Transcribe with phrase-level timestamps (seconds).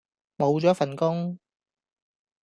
[0.39, 1.37] 無咗份工